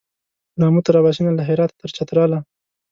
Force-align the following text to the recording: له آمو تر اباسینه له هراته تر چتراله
له 0.57 0.63
آمو 0.69 0.81
تر 0.85 0.95
اباسینه 0.99 1.31
له 1.35 1.43
هراته 1.47 1.75
تر 1.81 1.89
چتراله 1.97 2.39